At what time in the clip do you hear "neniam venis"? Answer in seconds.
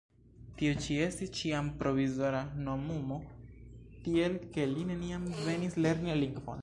4.93-5.79